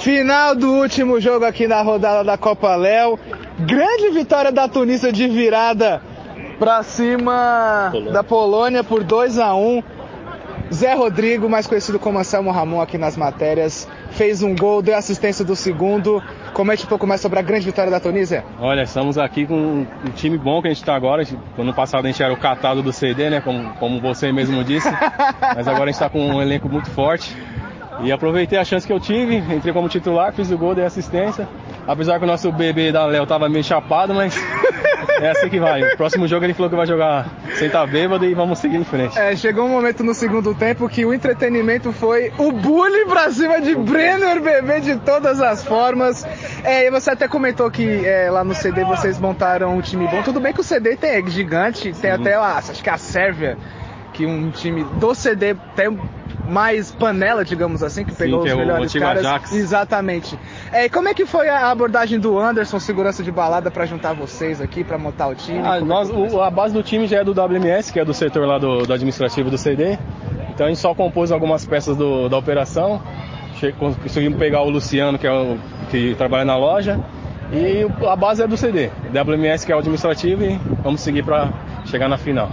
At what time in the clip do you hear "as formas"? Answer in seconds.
45.40-46.24